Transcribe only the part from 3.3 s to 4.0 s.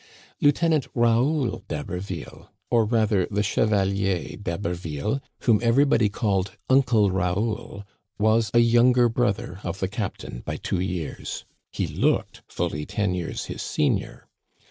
Cheva